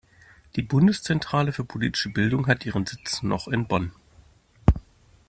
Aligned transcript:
Die 0.55 0.63
Bundeszentrale 0.63 1.53
für 1.53 1.63
politische 1.63 2.09
Bildung 2.09 2.47
hat 2.47 2.65
ihren 2.65 2.87
Sitz 2.87 3.21
noch 3.21 3.47
in 3.47 3.67
Bonn. 3.67 3.91